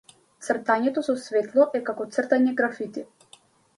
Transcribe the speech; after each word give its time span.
Цртањето 0.45 1.03
со 1.09 1.15
светло 1.25 1.67
е 1.81 1.85
како 1.91 2.09
цртање 2.17 2.55
графити. 2.63 3.05